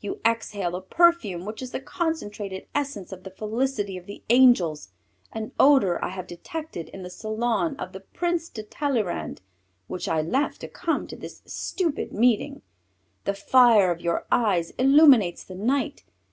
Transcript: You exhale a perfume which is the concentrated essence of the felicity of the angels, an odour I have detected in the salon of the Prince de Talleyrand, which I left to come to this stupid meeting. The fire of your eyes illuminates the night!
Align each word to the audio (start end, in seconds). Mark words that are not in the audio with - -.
You 0.00 0.20
exhale 0.26 0.74
a 0.74 0.80
perfume 0.82 1.44
which 1.44 1.62
is 1.62 1.70
the 1.70 1.78
concentrated 1.78 2.66
essence 2.74 3.12
of 3.12 3.22
the 3.22 3.30
felicity 3.30 3.96
of 3.96 4.06
the 4.06 4.24
angels, 4.28 4.88
an 5.32 5.52
odour 5.56 6.04
I 6.04 6.08
have 6.08 6.26
detected 6.26 6.88
in 6.88 7.04
the 7.04 7.08
salon 7.10 7.76
of 7.76 7.92
the 7.92 8.00
Prince 8.00 8.48
de 8.48 8.64
Talleyrand, 8.64 9.40
which 9.86 10.08
I 10.08 10.20
left 10.20 10.62
to 10.62 10.68
come 10.68 11.06
to 11.06 11.16
this 11.16 11.42
stupid 11.46 12.12
meeting. 12.12 12.62
The 13.24 13.34
fire 13.34 13.92
of 13.92 14.00
your 14.00 14.26
eyes 14.32 14.70
illuminates 14.80 15.44
the 15.44 15.54
night! 15.54 16.02